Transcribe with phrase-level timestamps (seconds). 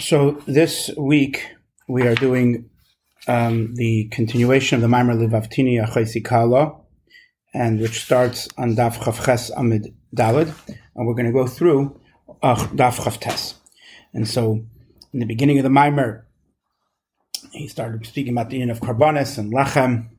[0.00, 1.54] So this week
[1.88, 2.68] we are doing
[3.26, 6.78] um, the continuation of the Maimer Livavtini Achaisi Kala,
[7.54, 10.52] and which starts on Daf Chavches Amid Dalid,
[10.94, 11.98] and we're going to go through
[12.42, 13.54] uh, Daf Chavtes.
[14.12, 14.66] And so,
[15.14, 16.24] in the beginning of the Maimer,
[17.52, 20.10] he started speaking about the end of Karbonis and Lachem,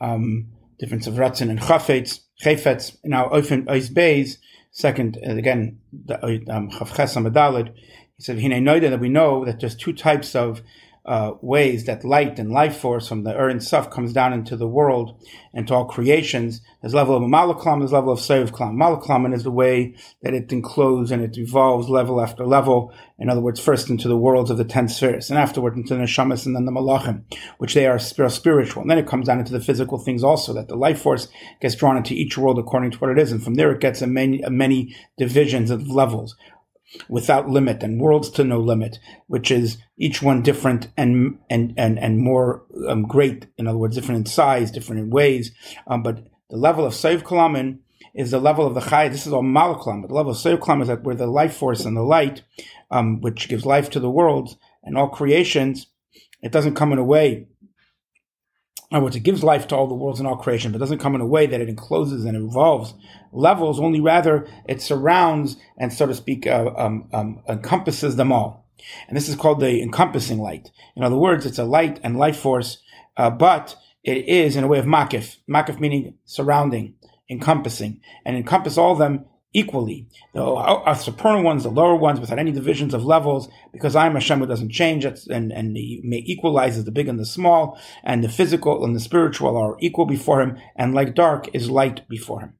[0.00, 0.48] um,
[0.78, 2.96] difference of Ratzin and Chafetz, Chafetz.
[3.04, 4.38] Now, Oifen Ois
[4.70, 5.78] second, again,
[6.08, 7.74] um, Chavches Amid Dalid,
[8.18, 10.60] he said, that we know that there's two types of
[11.06, 14.56] uh, ways that light and life force from the Ur and Suf comes down into
[14.56, 15.18] the world
[15.54, 16.60] and to all creations.
[16.82, 18.76] There's level of Malaklam, there's level of Sev Klam.
[18.76, 22.92] Malaklam is the way that it encloses and it evolves level after level.
[23.18, 26.02] In other words, first into the worlds of the ten spheres and afterward into the
[26.02, 27.22] Neshamas and then the Malachim,
[27.56, 28.82] which they are spiritual.
[28.82, 31.28] And then it comes down into the physical things also, that the life force
[31.62, 33.32] gets drawn into each world according to what it is.
[33.32, 36.36] And from there it gets a many, a many divisions of levels
[37.08, 41.98] without limit and worlds to no limit, which is each one different and and and
[41.98, 43.46] and more um, great.
[43.56, 45.52] In other words, different in size, different in ways.
[45.86, 47.78] Um, but the level of Seif Kalamin
[48.14, 49.08] is the level of the Chai.
[49.08, 51.56] This is all Malaklam, but the level of Seif Kalam is that where the life
[51.56, 52.42] force and the light,
[52.90, 55.86] um, which gives life to the worlds and all creations,
[56.42, 57.46] it doesn't come in a way
[58.90, 61.20] words, it gives life to all the worlds and all creation, but doesn't come in
[61.20, 62.94] a way that it encloses and involves
[63.32, 68.66] levels, only rather it surrounds and, so to speak, uh, um, um, encompasses them all.
[69.06, 70.70] And this is called the encompassing light.
[70.96, 72.78] In other words, it's a light and life force,
[73.16, 75.36] uh, but it is in a way of makif.
[75.48, 76.94] Makif meaning surrounding,
[77.28, 80.06] encompassing, and encompass all of them equally.
[80.34, 84.14] The uh, supernal ones, the lower ones, without any divisions of levels, because I am
[84.14, 88.28] Hashem who doesn't change, and, and he equalizes the big and the small, and the
[88.28, 92.54] physical and the spiritual are equal before him, and like dark is light before him.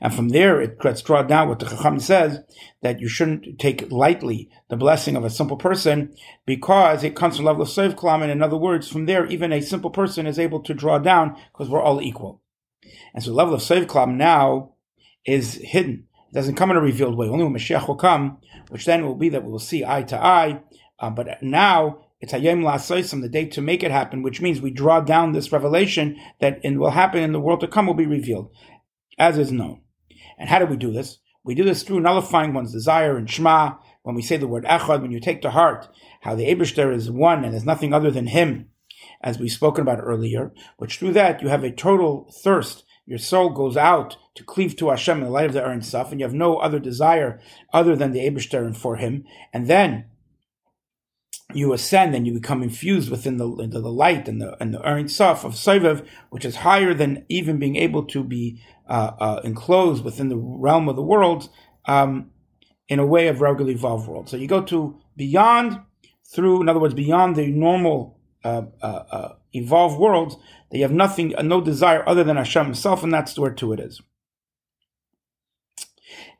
[0.00, 2.40] And from there, it gets drawn down what the Chacham says
[2.82, 6.14] that you shouldn't take lightly the blessing of a simple person
[6.46, 8.28] because it comes from level of Sev Kalam.
[8.28, 11.68] in other words, from there, even a simple person is able to draw down because
[11.68, 12.42] we're all equal.
[13.14, 14.72] And so level of Sev Kalam now
[15.24, 16.07] is hidden.
[16.30, 17.28] It doesn't come in a revealed way.
[17.28, 20.22] Only when Mashiach will come, which then will be that we will see eye to
[20.22, 20.60] eye.
[20.98, 24.70] Uh, but now it's Hayom La'asaisim, the day to make it happen, which means we
[24.70, 28.06] draw down this revelation that in, will happen in the world to come will be
[28.06, 28.50] revealed,
[29.18, 29.82] as is known.
[30.38, 31.18] And how do we do this?
[31.44, 33.76] We do this through nullifying one's desire and Shema.
[34.02, 35.88] When we say the word Echad, when you take to heart
[36.22, 38.70] how the Abishter is one and there's nothing other than Him,
[39.22, 43.50] as we've spoken about earlier, which through that you have a total thirst your soul
[43.50, 46.24] goes out to cleave to Hashem in the light of the Ein Sof, and you
[46.24, 47.40] have no other desire
[47.72, 50.06] other than the Abishter for Him, and then
[51.52, 54.86] you ascend and you become infused within the, the, the light and the and the
[54.86, 59.40] Ein Sof of Sovev, which is higher than even being able to be uh, uh,
[59.44, 61.50] enclosed within the realm of the world
[61.86, 62.30] um,
[62.88, 64.28] in a way of regularly evolved world.
[64.28, 65.80] So you go to beyond
[66.32, 70.36] through, in other words, beyond the normal uh, uh, uh evolved worlds
[70.70, 74.02] they have nothing, no desire other than Hashem Himself, and that's where to it is.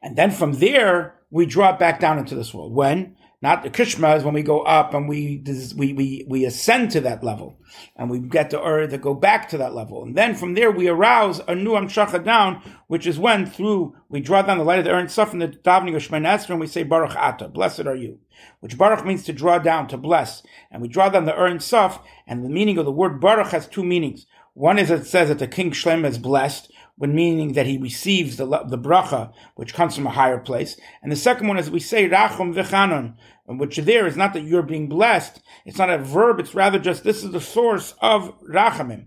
[0.03, 2.73] And then from there, we draw it back down into this world.
[2.73, 3.17] When?
[3.41, 5.45] Not the Krishma is when we go up and we,
[5.77, 7.57] we, we, we ascend to that level
[7.95, 10.03] and we get to earth to go back to that level.
[10.03, 14.21] And then from there we arouse a new Amshacha down, which is when through, we
[14.21, 16.61] draw down the light of the Ern Suf in the davening of Shemay Esra and
[16.61, 18.19] we say Baruch Ata, blessed are you.
[18.59, 20.43] Which Baruch means to draw down, to bless.
[20.73, 23.69] And we draw down the Ern Suf and the meaning of the word Baruch has
[23.69, 24.27] two meanings.
[24.55, 28.37] One is it says that the king Shlem is blessed, when meaning that he receives
[28.37, 30.77] the, the bracha, which comes from a higher place.
[31.01, 33.15] And the second one is we say rachum v'chanon,
[33.47, 35.41] which there is not that you're being blessed.
[35.65, 36.41] It's not a verb.
[36.41, 39.07] It's rather just this is the source of rachamim.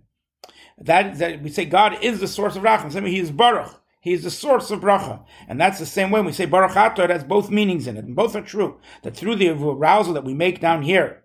[0.78, 2.92] That, that we say God is the source of racham.
[2.92, 3.78] Same he is baruch.
[4.00, 5.24] He is the source of bracha.
[5.48, 7.98] And that's the same way when we say baruch ato, it has both meanings in
[7.98, 8.06] it.
[8.06, 8.80] And both are true.
[9.04, 11.24] That through the arousal that we make down here,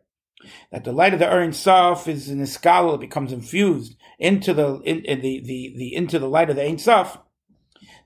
[0.71, 4.55] that the light of the Ein Sof is in the scholar, it becomes infused into
[4.55, 7.19] the in, in the, the, the into the light of the Ein Sof.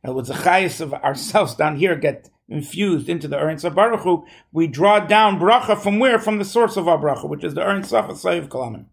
[0.02, 3.74] In other words, the chayas of ourselves down here get infused into the Ein Sof
[3.74, 4.24] Baruch Hu.
[4.52, 6.18] We draw down bracha from where?
[6.18, 8.86] From the source of our bracha, which is the Ein Sof of Sayyid Kalaman.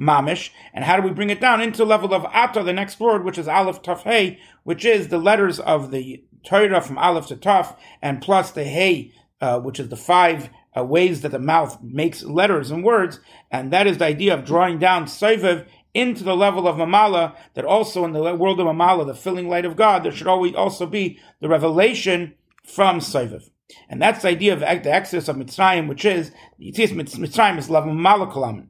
[0.00, 2.98] Mamish, and how do we bring it down into the level of Ata, the next
[2.98, 7.26] word, which is Aleph Taf Hey, which is the letters of the Torah from Aleph
[7.26, 11.38] to Taf, and plus the Hey, uh, which is the five uh, ways that the
[11.38, 13.20] mouth makes letters and words,
[13.50, 17.64] and that is the idea of drawing down Saivev into the level of Mamala, that
[17.64, 20.86] also in the world of Mamala, the filling light of God, there should always also
[20.86, 22.34] be the revelation
[22.64, 23.50] from Saivev.
[23.88, 26.30] And that's the idea of the Exodus of Mitzrayim, which is,
[26.60, 28.68] Yitzias Mitzrayim is level Mamala Kalam.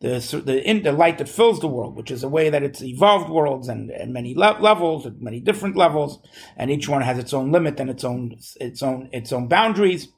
[0.00, 2.82] The, the, in, the light that fills the world, which is a way that it's
[2.82, 6.18] evolved worlds and, and many le- levels, many different levels,
[6.56, 10.08] and each one has its own limit and its own, its own, its own boundaries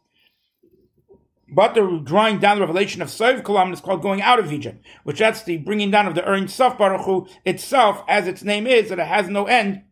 [1.54, 4.84] But the drawing down the revelation of Soiv Kalam is called going out of Egypt,
[5.04, 8.66] which that's the bringing down of the Erin Saf Baruch Hu itself, as its name
[8.66, 9.82] is, that it has no end,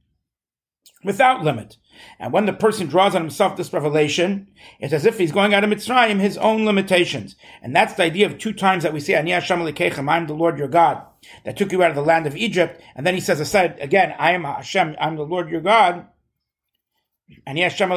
[1.04, 1.76] without limit.
[2.18, 4.48] And when the person draws on himself this revelation,
[4.80, 7.36] it's as if he's going out of Mitzrayim, his own limitations.
[7.62, 10.58] And that's the idea of two times that we see, Ani Hashem I'm the Lord
[10.58, 11.04] your God,
[11.44, 12.82] that took you out of the land of Egypt.
[12.96, 16.06] And then he says, I said again, I am Hashem, I'm the Lord your God.
[17.46, 17.88] Ani Hashem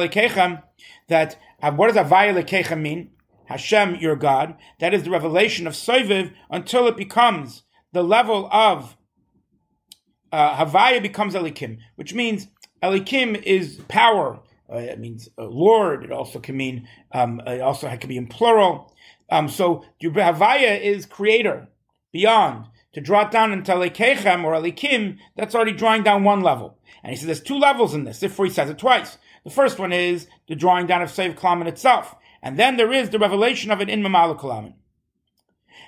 [1.08, 3.10] that, uh, what does Avaya Lekechem mean?
[3.46, 4.56] Hashem, your God.
[4.78, 7.62] That is the revelation of Soiviv until it becomes
[7.92, 8.96] the level of
[10.32, 12.48] uh, Havaya becomes Elikim, which means
[12.82, 14.40] Elikim is power.
[14.70, 16.04] Uh, it means uh, Lord.
[16.04, 18.92] It also can mean, um, it also can be in plural.
[19.30, 21.68] Um, so Havaya is creator,
[22.12, 22.66] beyond.
[22.92, 26.78] To draw it down into Elikechem or Elikim, that's already drawing down one level.
[27.02, 29.18] And he says there's two levels in this, if he says it twice.
[29.44, 32.16] The first one is the drawing down of Sev Klamen itself.
[32.42, 34.74] And then there is the revelation of it in Kalaman.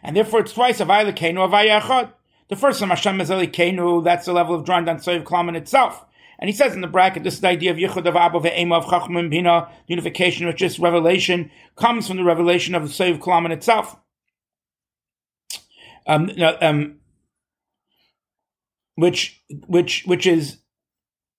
[0.03, 2.13] And therefore it's twice of Elikenu of Ayachad.
[2.49, 6.05] The first one, Hashem is Elikenu, that's the level of drawing down Sev Klamen itself.
[6.39, 8.77] And he says in the bracket, this is the idea of Yichud of Abba ve'ema
[8.77, 13.51] of Chachmim Bina, unification, which is revelation, comes from the revelation of the Sev Kalaman
[13.51, 13.97] itself.
[16.07, 16.31] Um,
[16.63, 17.01] um,
[18.95, 20.59] which, which, which is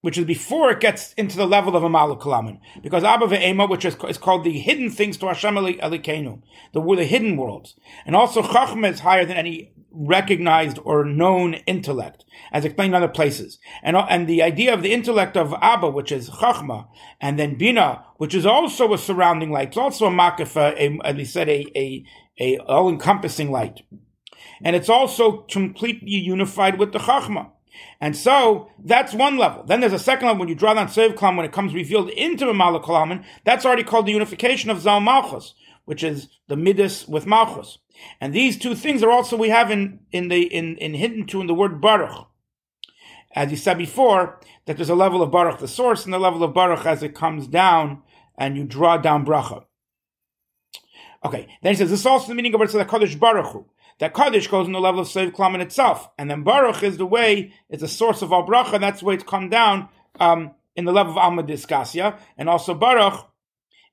[0.02, 2.60] which is before it gets into the level of a Maluk Kalaman.
[2.82, 6.42] Because Abba Ve'ema, which is, is, called the hidden things to Hashem Elikenu,
[6.74, 7.76] the, the hidden worlds.
[8.06, 13.12] And also Chachma is higher than any recognized or known intellect, as explained in other
[13.12, 13.60] places.
[13.84, 16.88] And, and the idea of the intellect of Abba, which is Chachma,
[17.20, 21.16] and then Bina, which is also a surrounding light, it's also a Makifa, a, as
[21.16, 22.06] we said, a, a,
[22.40, 23.82] a all-encompassing light.
[24.64, 27.52] And it's also completely unified with the Chachma.
[28.02, 29.64] And so that's one level.
[29.64, 32.10] Then there's a second level when you draw down Sev Kalam, when it comes revealed
[32.10, 35.54] into the Malach Kalaman, that's already called the unification of Zal Malchus,
[35.86, 37.80] which is the Midas with Malchus.
[38.22, 41.42] And these two things are also we have in, in the in, in hidden to
[41.42, 42.28] in the word Baruch.
[43.36, 46.44] As you said before, that there's a level of Baruch, the source, and the level
[46.44, 48.02] of Baruch as it comes down
[48.38, 49.66] and you draw down bracha.
[51.24, 53.66] Okay, then he says this is also the meaning of what it says Baruch Hu
[54.00, 56.10] that Kaddish goes in the level of Sev Klamen itself.
[56.18, 59.16] And then Baruch is the way, it's a source of all bracha, that's the way
[59.16, 62.18] it's come down um, in the level of Alma Diskasia.
[62.38, 63.30] And also Baruch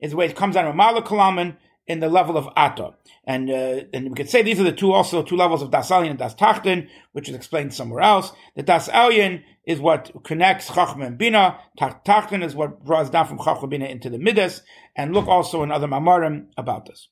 [0.01, 1.57] is the way it comes down of Malak Kalaman
[1.87, 2.95] in the level of Atta.
[3.25, 5.91] And, uh, and we could say these are the two, also two levels of Das
[5.91, 8.33] Elyon and Das Tachten, which is explained somewhere else.
[8.55, 11.59] The Das Elyon is what connects Chachma and Bina.
[11.79, 14.63] Tachten is what draws down from Chachma Bina into the Midas.
[14.95, 17.09] And look also in other Mamarim about this.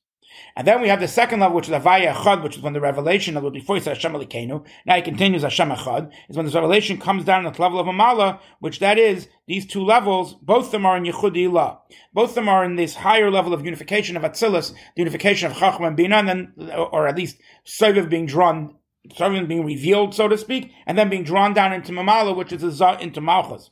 [0.55, 2.81] And then we have the second level, which is Avaya Echad, which is when the
[2.81, 4.65] revelation of before he says Hashem Elikenu.
[4.85, 7.87] Now he continues Hashem Echad, is when this revelation comes down at the level of
[7.87, 11.79] Amala, which that is, these two levels, both of them are in Yechudi Ilah.
[12.13, 15.57] Both of them are in this higher level of unification of Atzilus, the unification of
[15.57, 18.75] Chacham and Bina, and then, or at least Soviv being drawn,
[19.09, 22.81] Soviv being revealed, so to speak, and then being drawn down into Mamala, which is
[22.99, 23.69] into Malchus.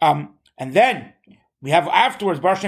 [0.00, 1.12] Um, and then,
[1.62, 2.62] we have afterwards Baruch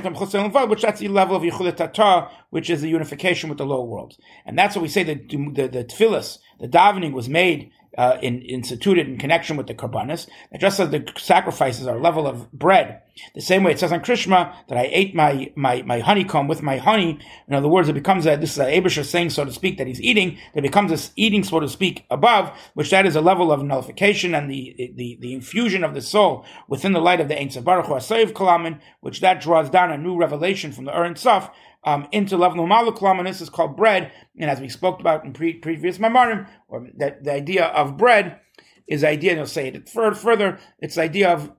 [0.71, 4.17] which that's the level of Yichud Tata, which is the unification with the lower world,
[4.47, 8.19] and that's what we say that the the, the tefillas, the davening was made uh,
[8.23, 10.27] in, instituted in connection with the karbanis.
[10.53, 13.03] That just as the sacrifices are level of bread,
[13.35, 16.63] the same way it says on Krishma that I ate my, my, my honeycomb with
[16.63, 17.19] my honey.
[17.47, 20.01] In other words, it becomes a, this is a saying, so to speak, that he's
[20.01, 20.39] eating.
[20.53, 24.35] There becomes this eating, so to speak, above, which that is a level of nullification
[24.35, 27.87] and the, the, the infusion of the soul within the light of the Ein Baruch
[27.87, 31.51] Hu Kalamin, which that draws down a new revelation from the Ur and Saf,
[31.85, 34.13] um, into level maluklam, and this is called bread.
[34.39, 38.41] And as we spoke about in pre- previous mamarim, or that the idea of bread
[38.87, 41.53] is the idea, and you'll say it further, it's the idea of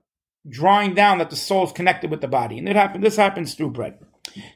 [0.48, 2.58] drawing down that the soul is connected with the body.
[2.58, 3.98] And it happens, this happens through bread.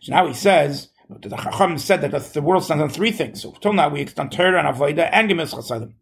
[0.01, 3.43] So now he says, the Chacham said that the world stands on three things.
[3.43, 5.95] So till now we extend Torah and Avodah and Gemis Chasadim.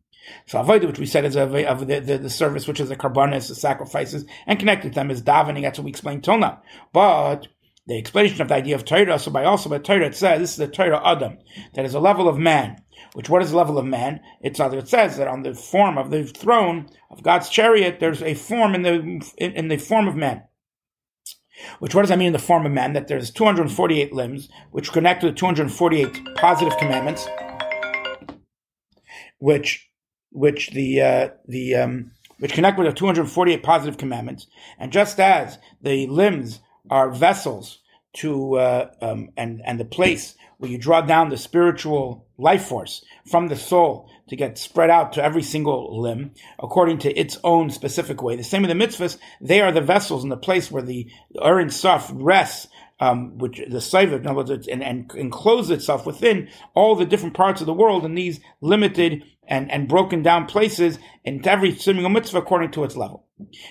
[0.46, 3.48] So Avodah, which we said is of the, the, the, service, which is the karbanis,
[3.48, 5.62] the sacrifices, and connected to them is davening.
[5.62, 6.60] That's what we explained till now.
[6.92, 7.48] But
[7.88, 9.18] the explanation of the idea of Torah.
[9.18, 11.38] So by also by Torah, it says this is the Torah Adam,
[11.74, 12.82] that is a level of man.
[13.14, 14.20] Which what is the level of man?
[14.42, 18.34] It's it says that on the form of the throne of God's chariot, there's a
[18.34, 18.92] form in the
[19.38, 20.42] in, in the form of man.
[21.78, 22.92] Which what does that mean in the form of man?
[22.92, 27.26] That there's 248 limbs, which connect to the 248 positive commandments,
[29.38, 29.88] which
[30.30, 34.46] which the uh, the um, which connect with the 248 positive commandments,
[34.78, 37.78] and just as the limbs are vessels
[38.14, 43.04] to uh, um, and and the place where you draw down the spiritual life force
[43.30, 47.70] from the soul to get spread out to every single limb according to its own
[47.70, 48.34] specific way.
[48.34, 51.64] The same with the mitzvahs; they are the vessels in the place where the Ur
[51.66, 52.68] Saf rests
[53.00, 57.34] um, which the Saiva, in other words, and, and enclose itself within all the different
[57.34, 62.08] parts of the world in these limited and, and broken down places into every single
[62.08, 63.27] mitzvah according to its level.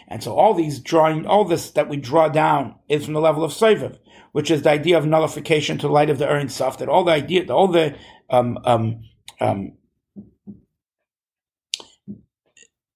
[0.07, 3.43] And so all these drawing, all this that we draw down is from the level
[3.43, 3.97] of Saiva,
[4.31, 7.03] which is the idea of nullification to the light of the Erin Suf, that all
[7.03, 7.95] the idea, all the,
[8.29, 9.03] um, um,
[9.39, 9.73] um,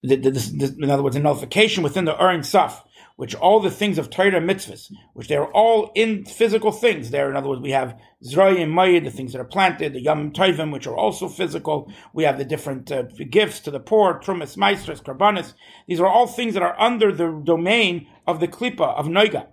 [0.03, 2.83] the, the, the, in other words, a nullification within the Erin Suf,
[3.15, 7.11] which all the things of Torah mitzvahs, which they're all in physical things.
[7.11, 10.01] There, in other words, we have Zroy and Mayid, the things that are planted, the
[10.01, 11.91] Yom Tovim, which are also physical.
[12.13, 15.53] We have the different uh, gifts to the poor, Trumas, Maestras, Karbanis.
[15.87, 19.47] These are all things that are under the domain of the Klippa, of Noiga.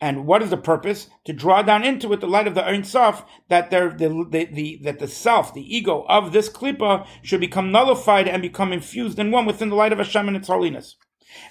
[0.00, 1.08] And what is the purpose?
[1.26, 4.80] To draw down into it the light of the Ein Sof, that the, the, the,
[4.82, 9.30] that the self, the ego of this Klippa should become nullified and become infused in
[9.30, 10.96] one within the light of Hashem and its holiness.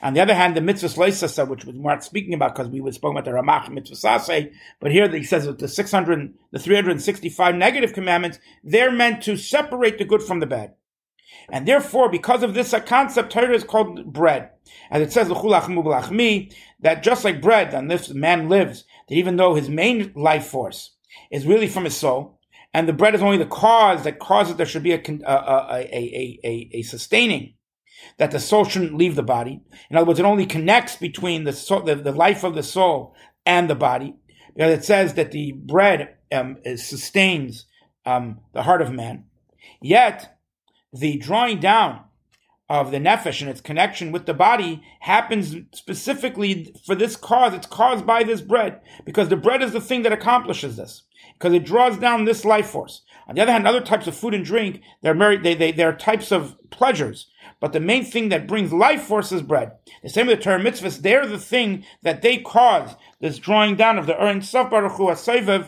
[0.02, 2.92] On the other hand, the mitzvah leisasa, which we weren't speaking about because we were
[2.92, 7.56] speaking about the Ramach mitzvah sase, but here he says that the 600, the 365
[7.56, 10.74] negative commandments, they're meant to separate the good from the bad.
[11.50, 14.50] And therefore, because of this concept, Torah is called bread.
[14.90, 19.70] As it says, that just like bread, and this man lives, that even though his
[19.70, 20.92] main life force
[21.30, 22.40] is really from his soul,
[22.74, 25.34] and the bread is only the cause that causes there should be a, a,
[25.72, 27.56] a, a, a sustaining
[28.18, 29.62] that the soul shouldn't leave the body.
[29.90, 33.16] In other words, it only connects between the soul, the, the life of the soul
[33.46, 34.16] and the body,
[34.56, 37.66] because it says that the bread um, sustains
[38.06, 39.26] um, the heart of man.
[39.82, 40.38] Yet,
[40.94, 42.02] the drawing down
[42.70, 47.54] of the nefesh and its connection with the body happens specifically for this cause.
[47.54, 51.04] It's caused by this bread, because the bread is the thing that accomplishes this,
[51.38, 53.02] because it draws down this life force.
[53.28, 56.32] On the other hand, other types of food and drink, they're, they, they, they're types
[56.32, 57.28] of pleasures
[57.62, 59.72] but the main thing that brings life force is bread.
[60.04, 63.98] The same with the Torah mitzvahs, they're the thing that they cause this drawing down
[63.98, 65.64] of the Erin Sof Baruch Hu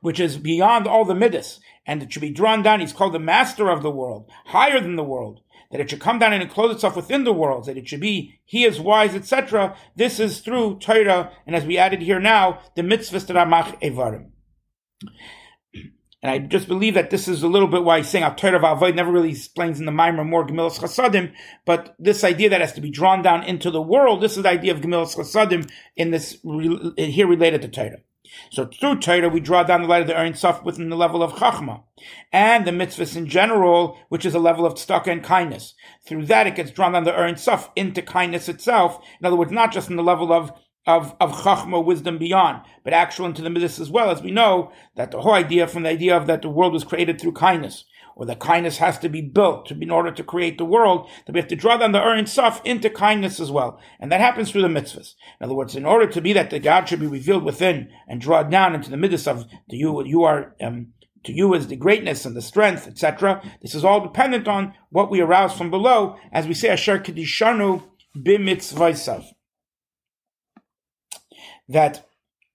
[0.00, 2.80] which is beyond all the midas, and it should be drawn down.
[2.80, 5.40] He's called the master of the world, higher than the world.
[5.72, 8.38] That it should come down and enclose itself within the world, that it should be
[8.44, 9.76] he is wise, etc.
[9.96, 14.30] This is through Torah, and as we added here now, the mitzvahs that Ramach Evarim.
[16.26, 18.96] And I just believe that this is a little bit why he's saying Torah Avoid
[18.96, 21.32] never really explains in the Maimer more Gemilas Chasadim,
[21.64, 24.48] but this idea that has to be drawn down into the world, this is the
[24.48, 26.36] idea of Gemilas Chasadim in this
[26.96, 28.00] here related to Torah.
[28.50, 31.22] So through Torah, we draw down the light of the Ein Sof within the level
[31.22, 31.84] of Chachma.
[32.32, 35.74] And the mitzvahs in general, which is a level of tzedakah and kindness.
[36.08, 38.98] Through that, it gets drawn down the Ein Sof into kindness itself.
[39.20, 40.50] In other words, not just in the level of
[40.86, 44.72] of, of chachma, wisdom beyond, but actual into the midas as well, as we know
[44.94, 47.84] that the whole idea from the idea of that the world was created through kindness,
[48.14, 51.32] or that kindness has to be built to, in order to create the world, that
[51.32, 53.78] we have to draw down the Erin Suf into kindness as well.
[54.00, 55.14] And that happens through the mitzvahs.
[55.40, 58.20] In other words, in order to be that the God should be revealed within and
[58.20, 60.92] draw down into the midas of the you, you are, um,
[61.24, 63.42] to you is the greatness and the strength, etc.
[63.60, 67.82] This is all dependent on what we arouse from below, as we say, Asher Kedishanu
[68.16, 69.26] b'mitzvaysav
[71.68, 72.06] that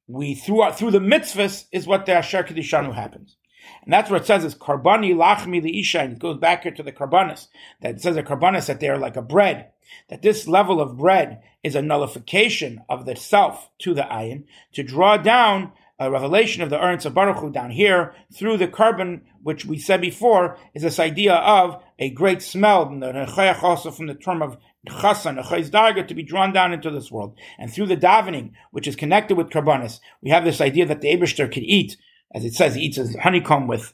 [0.08, 3.38] we through through the mitzvahs is what the Asher Kedishanu happens.
[3.84, 6.84] And that's what it says is karbani lachmi liisha, and it goes back here to
[6.84, 7.48] the karbanis.
[7.82, 9.72] That it says a karbanis that they are like a bread.
[10.10, 14.84] That this level of bread is a nullification of the self to the ayin to
[14.84, 19.22] draw down a revelation of the Ernst of Baruch Hu down here through the carbon,
[19.44, 24.08] which we said before, is this idea of a great smell, and the also from
[24.08, 24.58] the term of
[24.90, 27.38] chasan, a darga, to be drawn down into this world.
[27.60, 31.16] And through the davening, which is connected with karbanis, we have this idea that the
[31.16, 31.98] Abishter could eat,
[32.34, 33.94] as it says, he eats his honeycomb with,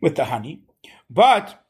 [0.00, 0.62] with the honey.
[1.10, 1.64] But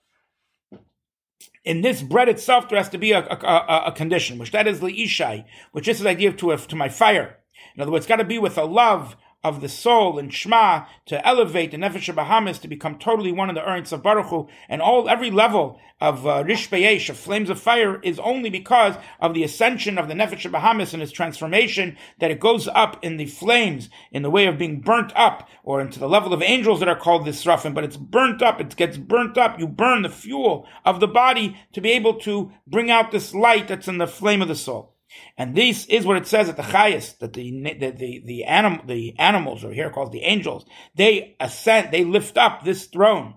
[1.64, 4.66] in this bread itself, there has to be a, a, a, a condition, which that
[4.66, 7.38] is the ishai, which is the idea to, to my fire.
[7.74, 11.26] In other words, got to be with a love of the soul and Shema to
[11.26, 14.82] elevate the Nefesh Bahamas to become totally one of the Ernsts of Baruch Hu, and
[14.82, 19.96] all every level of uh, of flames of fire, is only because of the ascension
[19.96, 24.22] of the Nefesh Bahamas and its transformation that it goes up in the flames in
[24.22, 27.24] the way of being burnt up, or into the level of angels that are called
[27.24, 30.98] the Srafim, but it's burnt up, it gets burnt up, you burn the fuel of
[30.98, 34.48] the body to be able to bring out this light that's in the flame of
[34.48, 34.94] the soul.
[35.36, 38.82] And this is what it says at the Chayas, that the, the, the, the, anim,
[38.86, 43.34] the animals, or here called the angels, they ascend, they lift up this throne.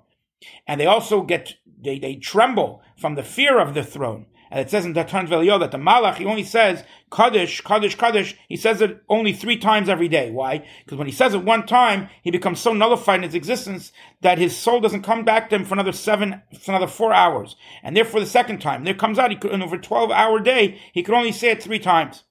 [0.67, 4.27] And they also get, they, they tremble from the fear of the throne.
[4.51, 8.35] And it says in Datan Velio that the Malach, he only says Kaddish, Kaddish, Kaddish.
[8.49, 10.29] He says it only three times every day.
[10.29, 10.67] Why?
[10.83, 14.37] Because when he says it one time, he becomes so nullified in his existence that
[14.37, 17.55] his soul doesn't come back to him for another seven, for another four hours.
[17.81, 20.41] And therefore the second time, there comes out, he could, in over a 12 hour
[20.41, 22.23] day, he could only say it three times.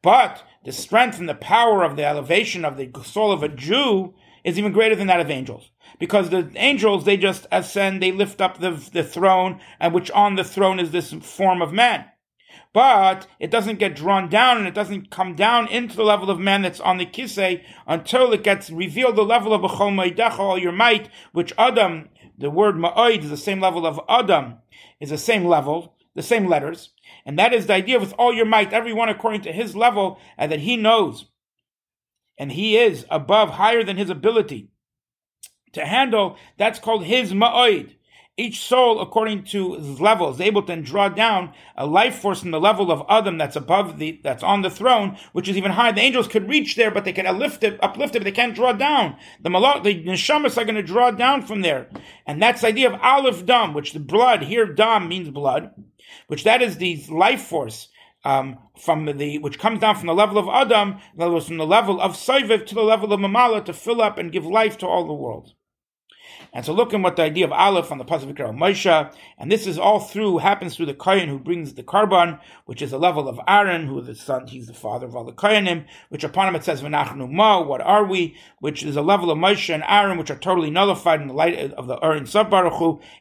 [0.00, 4.14] But the strength and the power of the elevation of the soul of a Jew
[4.44, 5.70] is even greater than that of angels.
[5.98, 10.36] Because the angels, they just ascend, they lift up the, the throne, and which on
[10.36, 12.06] the throne is this form of man.
[12.72, 16.38] But it doesn't get drawn down and it doesn't come down into the level of
[16.38, 21.10] man that's on the kisei until it gets revealed the level of all your might,
[21.32, 22.08] which Adam,
[22.38, 24.56] the word Ma'oid is the same level of Adam,
[25.00, 26.90] is the same level, the same letters.
[27.26, 30.50] And that is the idea with all your might, everyone according to his level, and
[30.50, 31.26] that he knows.
[32.38, 34.71] And he is above, higher than his ability
[35.72, 36.36] to handle.
[36.58, 37.96] That's called his ma'oid.
[38.38, 42.50] Each soul, according to his level, is able to draw down a life force from
[42.50, 45.92] the level of Adam that's above the, that's on the throne, which is even higher.
[45.92, 48.54] The angels could reach there, but they can uplift it, uplift it, but they can't
[48.54, 49.16] draw down.
[49.42, 51.90] The malach, the neshamas are going to draw down from there.
[52.26, 55.74] And that's the idea of aleph dam, which the blood, here dam means blood,
[56.28, 57.88] which that is the life force
[58.24, 62.00] um, from the which comes down from the level of Adam, in from the level
[62.00, 65.06] of Saiviv to the level of Mamala to fill up and give life to all
[65.06, 65.52] the world.
[66.54, 69.50] And so look looking what the idea of Aleph on the Pasuk of Moshe, and
[69.50, 72.98] this is all through, happens through the Kohen who brings the Karban, which is a
[72.98, 76.24] level of Aaron, who is the son, he's the father of all the Kohenim, which
[76.24, 78.36] upon him it says, V'nachnu ma, what are we?
[78.58, 81.72] Which is a level of Moshe and Aaron, which are totally nullified in the light
[81.72, 82.52] of the Aaron Sub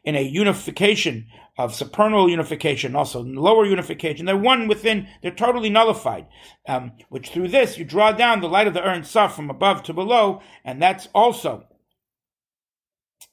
[0.03, 4.25] in a unification of supernal unification, also lower unification.
[4.25, 6.27] They're one within, they're totally nullified.
[6.67, 9.83] Um, which through this, you draw down the light of the Aaron Sub from above
[9.83, 11.65] to below, and that's also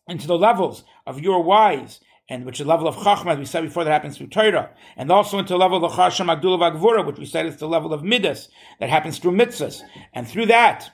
[0.09, 3.45] into the levels of your wise, and which is the level of Chachma, as we
[3.45, 7.19] said before, that happens through Torah, and also into the level of Chasham Agdulav which
[7.19, 8.49] we said is the level of Midas,
[8.81, 9.83] that happens through mitzvahs.
[10.13, 10.91] And through that,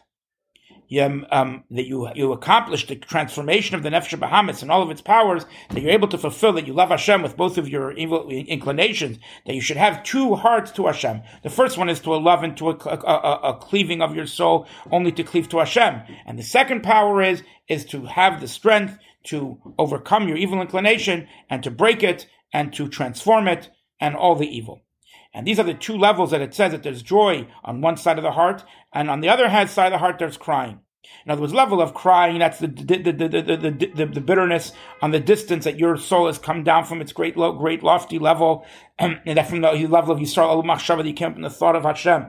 [0.88, 4.90] you, um, that you you accomplish the transformation of the nefesh Bahamas and all of
[4.90, 7.92] its powers, that you're able to fulfill, that you love Hashem with both of your
[7.92, 11.22] evil inclinations, that you should have two hearts to Hashem.
[11.42, 14.26] The first one is to a love and to a, a, a cleaving of your
[14.26, 16.02] soul, only to cleave to Hashem.
[16.26, 21.26] And the second power is is to have the strength to overcome your evil inclination
[21.48, 23.70] and to break it and to transform it
[24.00, 24.83] and all the evil.
[25.34, 28.18] And these are the two levels that it says that there's joy on one side
[28.18, 30.80] of the heart, and on the other hand side of the heart, there's crying.
[31.26, 35.20] In other words, level of crying, that's the, the, the, the, the, bitterness on the
[35.20, 38.64] distance that your soul has come down from its great, low, great lofty level,
[38.98, 41.84] and that from the level of Yisrael al that you came from the thought of
[41.84, 42.26] Hashem.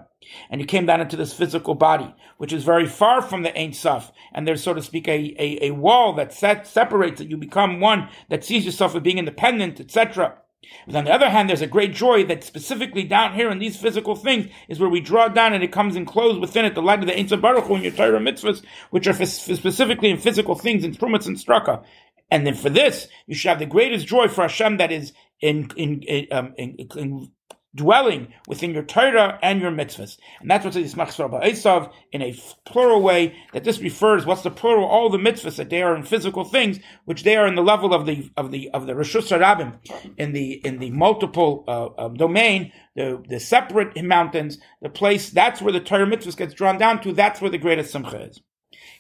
[0.50, 3.74] And you came down into this physical body, which is very far from the Ein
[3.74, 4.12] Sof.
[4.34, 7.30] And there's, so to speak, a, a, a wall that set, separates it.
[7.30, 10.38] You become one that sees yourself as being independent, etc.
[10.86, 13.78] But on the other hand, there's a great joy that specifically down here in these
[13.78, 17.00] physical things is where we draw down and it comes enclosed within it the light
[17.00, 20.56] of the Ein Baruch Hu and your Torah mitzvahs, which are f- specifically in physical
[20.56, 21.84] things, in trumats and straka.
[22.32, 25.70] And then for this, you should have the greatest joy for Hashem that is in,
[25.76, 27.32] in, in, um, in
[27.76, 30.18] dwelling within your Torah and your mitzvahs.
[30.40, 32.36] And that's what Yismach Esav in a
[32.66, 34.86] plural way, that this refers, what's the plural?
[34.86, 37.94] All the mitzvahs, that they are in physical things, which they are in the level
[37.94, 39.78] of the, of the, of the Rishus Harabim,
[40.18, 45.62] in the, in the multiple, uh, um, domain, the, the separate mountains, the place, that's
[45.62, 48.40] where the Torah mitzvahs gets drawn down to, that's where the greatest simcha is.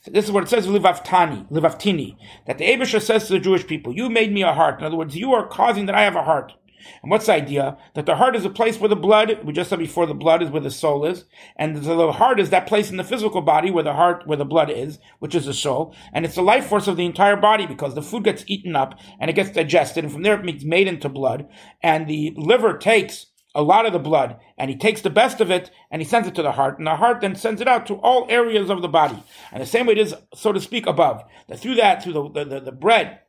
[0.04, 3.66] So this is what it says, Livaftani, Livaftini, that the Abisha says to the Jewish
[3.66, 4.80] people, you made me a heart.
[4.80, 6.54] In other words, you are causing that I have a heart.
[7.02, 7.78] And what's the idea?
[7.93, 10.41] That the heart is a place where the blood, we just said before, the blood
[10.41, 11.26] is where the soul is.
[11.56, 14.45] And the heart is that place in the physical body where the heart, where the
[14.45, 15.95] blood is, which is the soul.
[16.13, 19.00] And it's the life force of the entire body because the food gets eaten up
[19.19, 20.04] and it gets digested.
[20.04, 21.48] And from there it made into blood.
[21.82, 25.50] And the liver takes a lot of the blood and he takes the best of
[25.50, 26.78] it and he sends it to the heart.
[26.78, 29.24] And the heart then sends it out to all areas of the body.
[29.52, 31.24] And the same way it is, so to speak, above.
[31.48, 33.19] That through that, through the, the, the, the bread,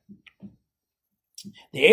[1.73, 1.85] the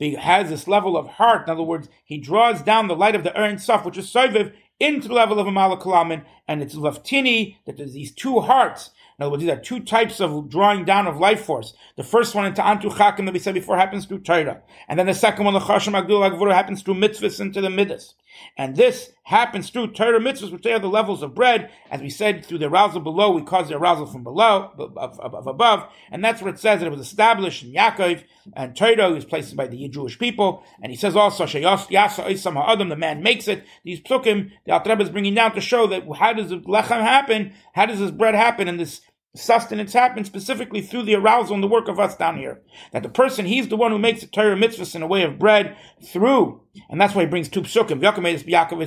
[0.00, 1.46] Eberster, has this level of heart.
[1.46, 4.52] In other words, he draws down the light of the Ein Sof, which is Soviv,
[4.80, 8.90] into the level of a Malakalamin, and it's Laftini, that there's these two hearts.
[9.18, 11.74] In other words, these are two types of drawing down of life force.
[11.96, 14.62] The first one into Antu Chakim that we said before happens through Torah.
[14.88, 18.14] And then the second one, the Chasham Agdul happens through mitzvahs into the Midas.
[18.56, 21.70] And this happens through Torah mitzvahs, which are the levels of bread.
[21.90, 25.46] As we said, through the arousal below, we cause the arousal from below, of, of
[25.46, 25.88] above.
[26.10, 28.24] And that's what it says that it was established in Yaakov
[28.56, 30.64] and Torah was placed by the Jewish people.
[30.82, 33.64] And he says also, the man makes it.
[33.84, 37.52] These psukim, the Alter is bringing down to show that how does the lechem happen?
[37.72, 39.00] How does this bread happen in this
[39.36, 42.62] sustenance happens specifically through the arousal and the work of us down here.
[42.92, 45.38] That the person, he's the one who makes the Torah mitzvahs in a way of
[45.38, 48.00] bread through, and that's why he brings two psukim.
[48.00, 48.86] Yaakov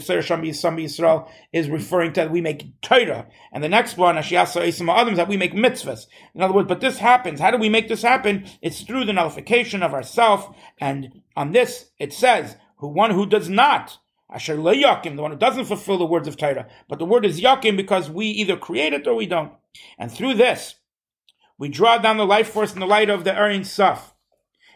[1.53, 5.37] is referring to that we make Torah, and the next one, Adam, is that we
[5.37, 6.07] make mitzvahs.
[6.33, 7.39] In other words, but this happens.
[7.39, 8.45] How do we make this happen?
[8.61, 13.47] It's through the nullification of ourself, and on this it says, who one who does
[13.47, 13.99] not
[14.33, 16.67] Asher yakim, the one who doesn't fulfill the words of Torah.
[16.87, 19.51] But the word is yakim because we either create it or we don't.
[19.97, 20.75] And through this,
[21.57, 24.13] we draw down the life force in the light of the Ein Suf.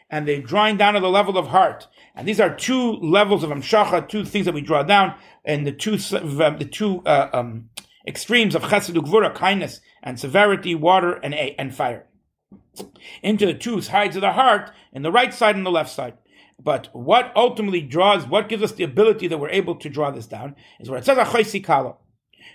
[0.09, 1.87] And they drawing down to the level of heart.
[2.15, 5.71] And these are two levels of Amshacha, two things that we draw down, and the
[5.71, 7.69] two, the two uh, um,
[8.07, 12.05] extremes of Chesed Gvura, kindness and severity, water and, and fire.
[13.23, 16.13] Into the two sides of the heart, in the right side and the left side.
[16.61, 20.27] But what ultimately draws, what gives us the ability that we're able to draw this
[20.27, 21.95] down, is where it says Achaisi Kala.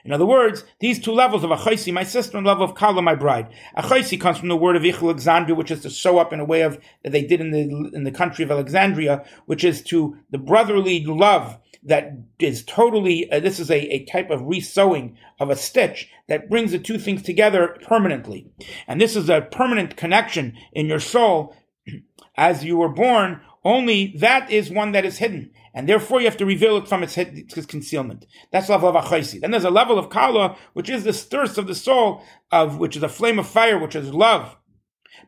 [0.04, 3.14] In other words, these two levels of Achaisi, my sister, and level of Kala, my
[3.14, 3.48] bride.
[3.76, 6.44] Achaisi comes from the word of Ich Alexandria, which is to sew up in a
[6.44, 10.16] way of that they did in the in the country of Alexandria, which is to
[10.30, 13.30] the brotherly love that is totally.
[13.30, 16.98] Uh, this is a, a type of resewing of a stitch that brings the two
[16.98, 18.50] things together permanently,
[18.86, 21.54] and this is a permanent connection in your soul
[22.36, 26.36] as you were born only that is one that is hidden, and therefore you have
[26.38, 28.26] to reveal it from its, its concealment.
[28.50, 29.40] That's level of achaisi.
[29.40, 32.96] Then there's a level of kala, which is the thirst of the soul, of which
[32.96, 34.56] is a flame of fire, which is love,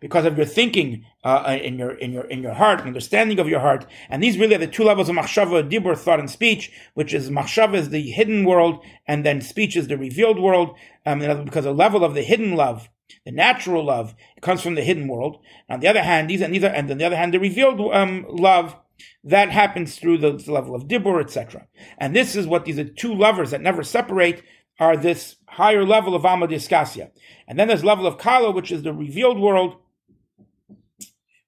[0.01, 3.61] because of your thinking uh, in your in your in your heart, understanding of your
[3.61, 3.87] heart.
[4.09, 7.31] And these really are the two levels of machshava, dibur, thought, and speech, which is
[7.31, 10.77] machshava is the hidden world, and then speech is the revealed world.
[11.05, 12.89] Um, because a level of the hidden love
[13.25, 15.39] the natural love comes from the hidden world.
[15.69, 17.81] On the other hand, these and these are, and on the other hand, the revealed
[17.95, 18.77] um, love
[19.25, 21.67] that happens through the, level of dibur, etc.
[21.99, 24.43] And this is what these are two lovers that never separate
[24.79, 27.11] are this higher level of amadiskasia.
[27.47, 29.77] And then there's level of kala, which is the revealed world,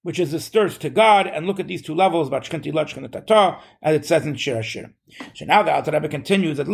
[0.05, 4.27] which is the stirs to God, and look at these two levels, as it says
[4.27, 4.93] in Shir Hashir.
[5.35, 6.67] So now the Alter Rebbe continues that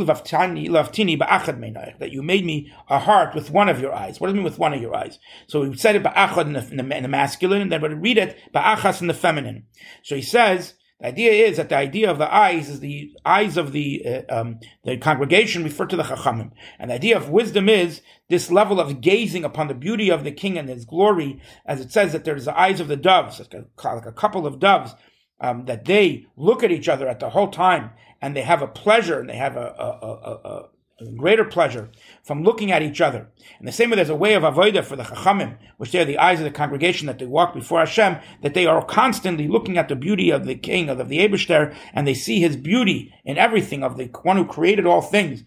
[2.01, 4.21] that you made me a heart with one of your eyes.
[4.21, 5.21] What does it mean with one of your eyes?
[5.47, 7.89] So we said it ba'achad in the, in the, in the masculine, and then we
[7.91, 9.67] read it ba'achas in the feminine.
[10.03, 13.57] So he says the idea is that the idea of the eyes is the eyes
[13.57, 17.69] of the uh, um, the congregation refer to the chachamim, and the idea of wisdom
[17.69, 21.81] is this level of gazing upon the beauty of the king and his glory, as
[21.81, 24.59] it says that there's the eyes of the doves, like a, like a couple of
[24.59, 24.95] doves,
[25.41, 28.67] um, that they look at each other at the whole time, and they have a
[28.67, 30.69] pleasure and they have a, a, a
[31.17, 31.91] greater pleasure
[32.23, 33.29] from looking at each other.
[33.59, 36.05] In the same way, there's a way of avodah for the chachamim, which they are
[36.05, 39.79] the eyes of the congregation that they walk before Hashem, that they are constantly looking
[39.79, 43.39] at the beauty of the King of the Eibushter, and they see His beauty in
[43.39, 45.45] everything of the one who created all things.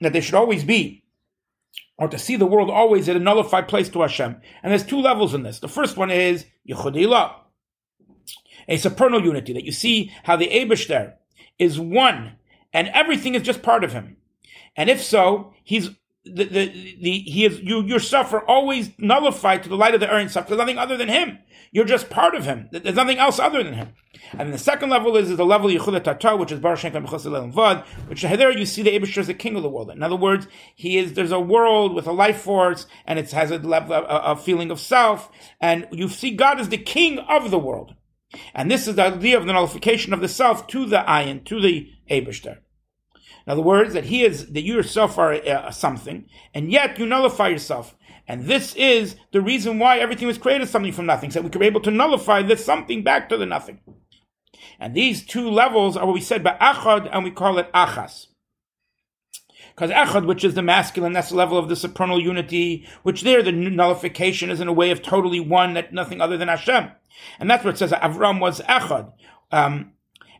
[0.00, 1.04] That they should always be,
[1.98, 4.40] or to see the world always at a nullified place to Hashem.
[4.62, 5.60] And there's two levels in this.
[5.60, 7.34] The first one is yichudila,
[8.66, 11.14] a supernal unity that you see how the Eibushter
[11.58, 12.36] is one
[12.72, 14.16] and everything is just part of him.
[14.76, 15.90] And if so, he's
[16.24, 20.12] the, the, the he is you yourself are always nullified to the light of the
[20.12, 20.46] Ein Sof.
[20.46, 21.38] There's nothing other than him.
[21.72, 22.68] You're just part of him.
[22.72, 23.94] There's nothing else other than him.
[24.32, 27.52] And the second level is, is the level of Yichud Tata, which is Baruch Shem
[27.52, 29.90] Vad, which there you see the Abishter as the king of the world.
[29.90, 33.50] In other words, he is there's a world with a life force, and it has
[33.50, 35.30] a level a, a feeling of self,
[35.60, 37.94] and you see God as the king of the world.
[38.54, 41.60] And this is the idea of the nullification of the self to the ayin, to
[41.60, 42.58] the Abishter.
[43.46, 47.06] In other words, that he is that you yourself are uh, something, and yet you
[47.06, 47.96] nullify yourself.
[48.28, 51.60] And this is the reason why everything was created something from nothing, so we could
[51.60, 53.80] be able to nullify this something back to the nothing.
[54.78, 58.26] And these two levels are what we said by achad, and we call it achas.
[59.80, 63.42] Because echad, which is the masculine, that's the level of the supernal unity, which there
[63.42, 66.90] the nullification is in a way of totally one, that nothing other than Hashem.
[67.38, 69.10] And that's what it says Avram was echad.
[69.50, 69.92] Um,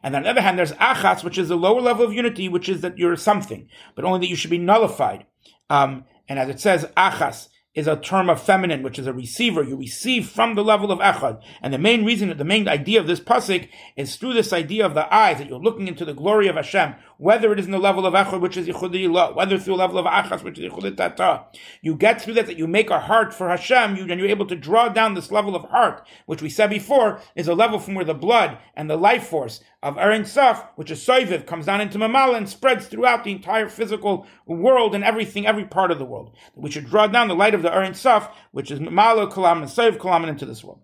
[0.03, 2.69] and on the other hand, there's achas, which is the lower level of unity, which
[2.69, 5.25] is that you're something, but only that you should be nullified.
[5.71, 9.63] Um, and as it says, achas, is a term of feminine, which is a receiver.
[9.63, 11.41] You receive from the level of echad.
[11.63, 14.95] And the main reason, the main idea of this pasuk is through this idea of
[14.95, 17.79] the eyes, that you're looking into the glory of Hashem, whether it is in the
[17.79, 20.97] level of echad, which is yichud whether through the level of achas, which is yichud
[20.97, 21.45] tata.
[21.83, 24.47] You get through that, that you make a heart for Hashem, you, and you're able
[24.47, 27.95] to draw down this level of heart, which we said before is a level from
[27.95, 31.83] where the blood and the life force of Ein Sof, which is Soiviv, comes down
[31.83, 36.07] into Mamala and spreads throughout the entire physical world and everything, every part of the
[36.07, 36.35] world.
[36.55, 39.71] We should draw down the light of the Ein Sof, which is Mamala, Kalam, and
[39.71, 40.81] Soiv, Kalam, into this world.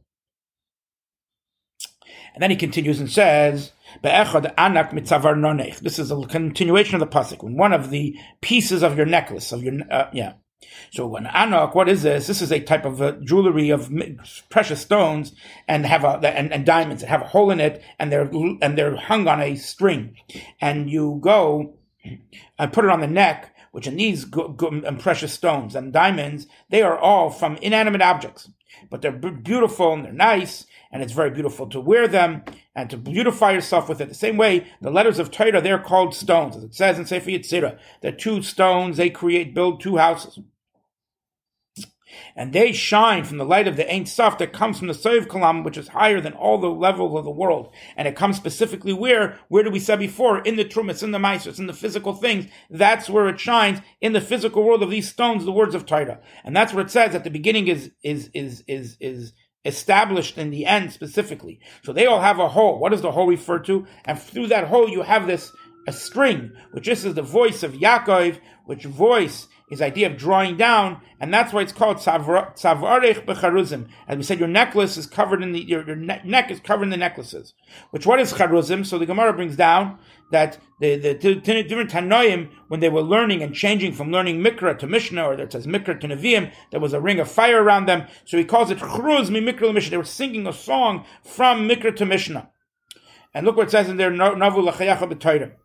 [2.35, 3.73] And then he continues and says,
[4.03, 7.43] anak This is a continuation of the pasuk.
[7.43, 10.35] One of the pieces of your necklace, of your, uh, yeah.
[10.91, 12.27] So an anak, what is this?
[12.27, 13.93] This is a type of uh, jewelry of
[14.49, 15.33] precious stones
[15.69, 18.31] and have a and, and, diamonds that have a hole in it, and they're
[18.63, 20.17] and they're hung on a string,
[20.61, 21.75] and you go
[22.59, 26.81] and put it on the neck which in these and precious stones and diamonds, they
[26.81, 28.49] are all from inanimate objects,
[28.89, 30.65] but they're beautiful and they're nice,
[30.97, 32.43] and it's very beautiful to wear them
[32.75, 34.09] and to beautify yourself with it.
[34.09, 37.29] The same way, the letters of Torah, they're called stones, as it says in Sefer
[37.29, 37.79] Yetzirah.
[38.01, 40.39] The two stones, they create, build two houses
[42.35, 45.27] and they shine from the light of the Ein Sof that comes from the Soiv
[45.27, 47.75] Kalam, which is higher than all the levels of the world.
[47.95, 49.39] And it comes specifically where?
[49.49, 50.39] Where did we say before?
[50.39, 52.47] In the Trumas, in the Mises, in the physical things.
[52.71, 56.21] That's where it shines in the physical world of these stones, the words of Torah.
[56.43, 59.35] And that's where it says at the beginning is, is, is, is, is,
[59.67, 61.61] established in the end specifically.
[61.83, 62.79] So they all have a hole.
[62.79, 63.87] What does the hole refer to?
[64.05, 65.53] And through that hole, you have this
[65.87, 70.57] a string, which this is the voice of Yaakov, which voice is idea of drawing
[70.57, 72.55] down, and that's why it's called tzavarech
[73.25, 73.89] becharuzim.
[74.07, 76.91] As we said, your necklace is covered in the your, your neck is covered in
[76.91, 77.55] the necklaces.
[77.91, 78.87] Which what is charuzim?
[78.87, 79.99] So the Gemara brings down
[80.31, 84.87] that the the, different tanoim when they were learning and changing from learning mikra to
[84.87, 88.07] mishnah, or that says mikra to neviim, there was a ring of fire around them.
[88.25, 89.91] So he calls it chruz mi mikra to mishnah.
[89.91, 92.51] They were singing a song from mikra to mishnah.
[93.35, 95.57] And look what it says in there, navu lachayacha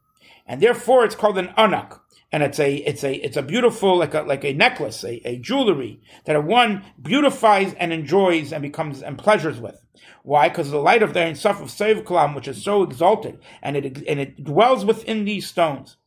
[0.46, 2.02] And therefore, it's called an anak
[2.32, 5.38] and it's a it's a it's a beautiful like a like a necklace, a, a
[5.38, 9.82] jewelry that a one beautifies and enjoys and becomes and pleasures with.
[10.24, 10.50] Why?
[10.50, 14.04] Because the light of the Sof of Sev Kalam, which is so exalted, and it
[14.08, 15.98] and it dwells within these stones.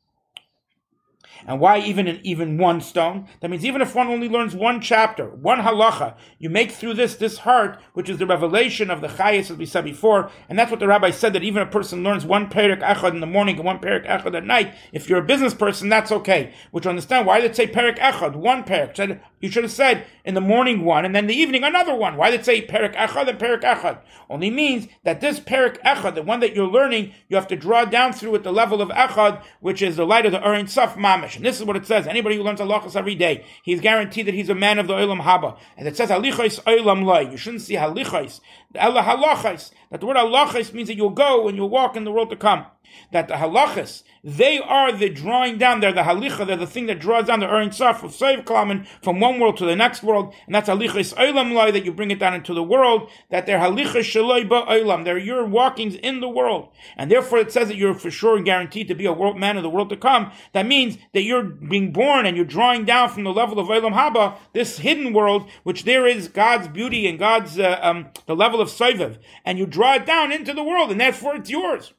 [1.46, 3.26] And why even in even one stone?
[3.40, 7.16] That means even if one only learns one chapter, one halacha, you make through this
[7.16, 10.70] this heart, which is the revelation of the chayas, as we said before, and that's
[10.70, 13.56] what the rabbi said that even a person learns one perik echad in the morning
[13.56, 14.74] and one perik echad at night.
[14.92, 16.52] If you're a business person, that's okay.
[16.70, 18.96] Which understand why did it say perik echad, one perik?
[18.96, 22.16] Said you should have said in the morning one, and then the evening another one.
[22.16, 23.98] Why did it say perik echad and perik echad?
[24.30, 27.84] Only means that this perik echad, the one that you're learning, you have to draw
[27.84, 30.96] down through at the level of echad, which is the light of the Ein Sof
[30.96, 31.23] mamish.
[31.36, 32.06] And this is what it says.
[32.06, 35.22] Anybody who learns halachas every day, he's guaranteed that he's a man of the olam
[35.22, 35.58] haba.
[35.76, 37.30] And it says halichos olam loy.
[37.30, 38.40] You shouldn't see halichos.
[38.74, 39.70] Ella halachos.
[39.90, 42.36] That the word halachos means that you'll go and you'll walk in the world to
[42.36, 42.66] come
[43.12, 46.98] that the halachas, they are the drawing down, they're the halicha, they're the thing that
[46.98, 50.34] draws down the Ein Sof of Seiv Klamen from one world to the next world,
[50.46, 53.58] and that's halichas olam loy, that you bring it down into the world, that they're
[53.58, 56.68] halichas shaloi ba olam, they're your walkings in the world.
[56.96, 59.62] And therefore it says that you're for sure guaranteed to be a world man of
[59.62, 60.32] the world to come.
[60.52, 63.92] That means that you're being born and you're drawing down from the level of olam
[63.92, 68.60] haba, this hidden world, which there is God's beauty and God's, uh, um, the level
[68.60, 71.92] of Seiviv, and you draw it down into the world, and therefore it's yours.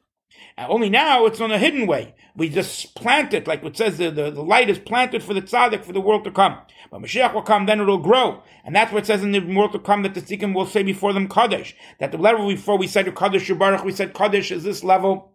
[0.58, 2.15] Uh, only now it's on a hidden way.
[2.36, 5.41] We just plant it, like it says the, the, the light is planted for the
[5.41, 6.58] tzaddik for the world to come.
[6.91, 8.41] But Mashiach will come, then it'll grow.
[8.63, 10.84] And that's what it says in the world to come that the tzaddikim will say
[10.84, 11.76] before them Kaddish.
[12.00, 15.35] That the level before we said Kaddish Baruch, we said Kaddish is this level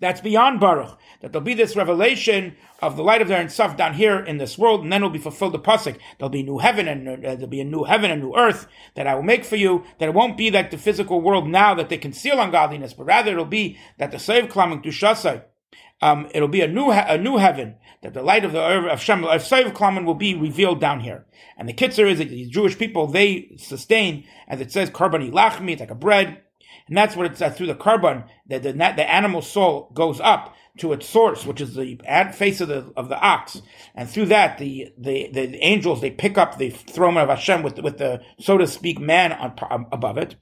[0.00, 0.98] that's beyond Baruch.
[1.20, 4.56] That there'll be this revelation of the light of their Sof down here in this
[4.56, 5.98] world, and then it'll be fulfilled the pasuk.
[6.18, 9.06] There'll be new heaven and uh, there'll be a new heaven and new earth that
[9.06, 9.84] I will make for you.
[9.98, 13.32] That it won't be like the physical world now that they conceal ungodliness, but rather
[13.32, 15.44] it'll be that the slave climbing to Shasai,
[16.02, 19.24] um, it'll be a new a new heaven that the light of the of Shem
[19.24, 21.26] of Seiv Klamen will be revealed down here.
[21.58, 25.72] And the kitzur is that these Jewish people they sustain, as it says, karbani lachmi,
[25.72, 26.40] it's like a bread.
[26.90, 30.56] And that's what it's uh, through the carbon that the, the animal soul goes up
[30.78, 32.00] to its source, which is the
[32.34, 33.62] face of the of the ox,
[33.94, 37.78] and through that the the, the angels they pick up the throne of Hashem with
[37.78, 40.34] with the so to speak man on, above it,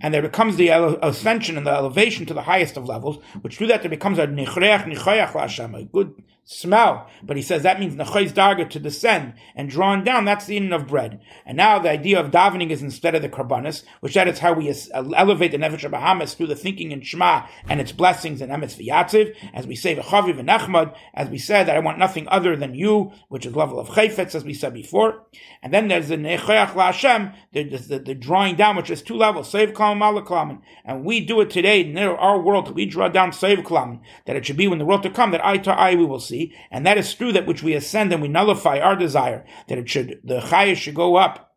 [0.00, 3.68] and there becomes the ascension and the elevation to the highest of levels, which through
[3.68, 6.12] that there becomes a nichreach nichayach Hashem, a good
[6.44, 7.08] smell.
[7.22, 10.24] But he says that means nechayz darga to descend and drawn down.
[10.24, 11.20] That's the eating of bread.
[11.46, 14.52] And now the idea of davening is instead of the karbanis, which that is how
[14.52, 18.76] we elevate the nefesh Bahamas through the thinking in Shema and its blessings and emes
[18.76, 22.56] v'yatziv, as we say v'chaviv and Nachmad, as we said that I want nothing other
[22.56, 25.24] than you, which is level of chayfetz, as we said before.
[25.62, 29.50] And then there's the nechayach la'Hashem, the, the, the, drawing down, which is two levels,
[29.50, 30.60] save kalam malaklamen.
[30.84, 34.44] And we do it today in our world, we draw down save klamen, that it
[34.44, 36.33] should be when the world to come, that eye to eye we will see
[36.70, 39.88] and that is through that which we ascend and we nullify our desire that it
[39.88, 41.54] should the chayah should go up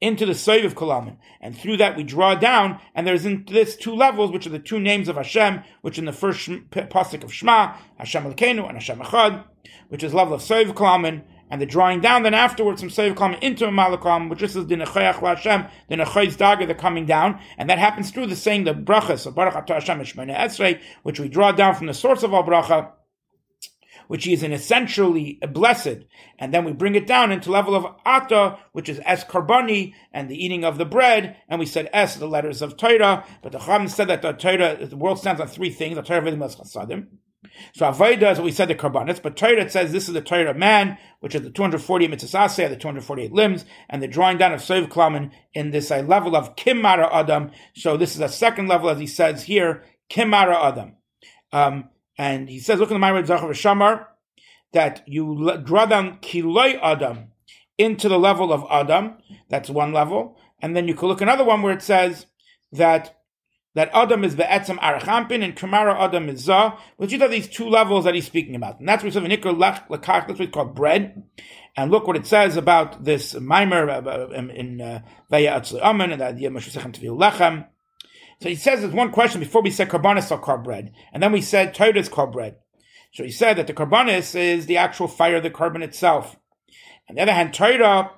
[0.00, 1.16] into the Soiv of Kolamin.
[1.40, 4.58] And through that we draw down, and there's in this two levels, which are the
[4.58, 8.98] two names of Hashem, which in the first pasuk of Shema, Hashem Elkeinu and Hashem
[8.98, 9.44] Echad,
[9.88, 13.42] which is level of Soiv Kolamin, and the drawing down then afterwards from Soiv Kolamin
[13.42, 17.78] into Malakam, which is the Nechoyach Hashem, the Nechoyz Daga, the coming down, and that
[17.78, 21.74] happens through the saying the brachas of Baruch Atah Hashem Esrei, which we draw down
[21.74, 22.92] from the source of all bracha,
[24.10, 25.98] which is an essentially blessed,
[26.36, 30.28] and then we bring it down into level of ata, which is es karbani, and
[30.28, 33.60] the eating of the bread, and we said es, the letters of Torah, but the
[33.60, 37.06] Chacham said that the Torah, the world stands on three things, the Torah chasadim,
[37.72, 40.50] So Avodah is what we said the Karbanis, but Torah says this is the Torah
[40.50, 44.60] of man, which is the 240 mitzvahs, the 248 limbs, and the drawing down of
[44.60, 47.52] Soiv Klamen in this uh, level of Kimara Adam.
[47.76, 50.96] So this is a second level, as he says here, Kimara Adam.
[51.52, 51.90] Um,
[52.20, 54.04] and he says, look in the Maimon Zachar Shamar,
[54.72, 57.28] that you draw down Kiloi Adam
[57.78, 59.14] into the level of Adam.
[59.48, 60.38] That's one level.
[60.60, 62.26] And then you could look another one where it says
[62.72, 63.16] that
[63.74, 67.70] that Adam is the Etzem Arachampin and Kamara Adam is Zah, which are these two
[67.70, 68.80] levels that he's speaking about.
[68.80, 71.22] And that's what it's Lakach, that's what's called bread.
[71.74, 76.20] And look what it says about this mimer uh, in uh, Vaya Atzli Amen and
[76.20, 77.66] the idea of Meshusechem Tviu Lechem.
[78.40, 80.92] So he says there's one question before we said Karbanis are called bread.
[81.12, 82.56] And then we said Torah is called bread.
[83.12, 86.36] So he said that the Karbanis is the actual fire of the carbon itself.
[87.08, 88.12] On the other hand, Torah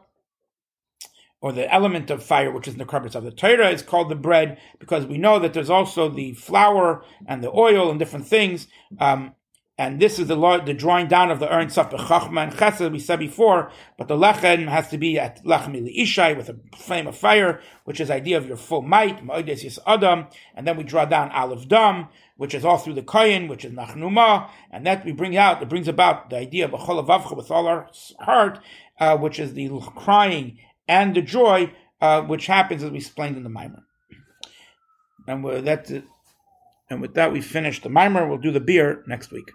[1.41, 4.09] or the element of fire, which is in the carpets of the Torah, is called
[4.09, 8.29] the bread because we know that there's also the flour and the oil and different
[8.29, 8.69] things.
[9.01, 9.35] Um,
[9.79, 12.93] and this is the the drawing down of the Ohr Ein Sof Chachma and Chesed
[12.93, 17.07] we said before, but the lechem has to be at lechem ishai with a flame
[17.07, 21.05] of fire, which is idea of your full might, ma'odes adam, and then we draw
[21.05, 25.13] down olive dam, which is all through the koyin, which is nachnuma, and that we
[25.13, 27.89] bring out, it brings about the idea of a with all our
[28.21, 28.59] heart,
[29.01, 33.43] uh, which is the crying and the joy uh, which happens as we explained in
[33.45, 33.85] the mimer.
[35.27, 35.91] And that,
[36.91, 38.29] and with that, we finish the mimer.
[38.29, 39.53] We'll do the biur next week.